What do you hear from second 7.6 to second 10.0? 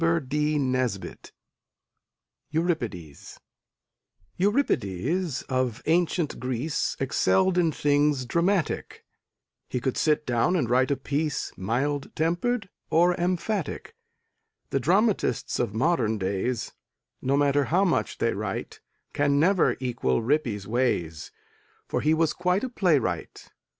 things dramatic; He could